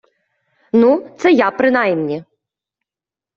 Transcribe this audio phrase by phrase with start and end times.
[0.71, 2.23] Ну, це я принаймні